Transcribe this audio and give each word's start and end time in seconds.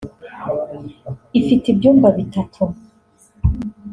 ifite 1.39 1.65
ibyumba 1.69 2.07
bitatu 2.17 2.63